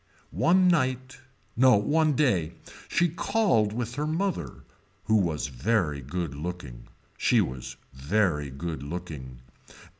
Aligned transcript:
One 0.33 0.67
night, 0.67 1.19
no 1.55 1.75
one 1.75 2.13
day 2.13 2.53
she 2.87 3.07
called 3.07 3.71
with 3.71 3.93
her 3.93 4.07
mother. 4.07 4.63
Who 5.03 5.17
was 5.17 5.45
very 5.49 6.01
good 6.01 6.33
looking. 6.33 6.87
She 7.19 7.39
was 7.39 7.75
very 7.93 8.49
good 8.49 8.81
looking. 8.81 9.41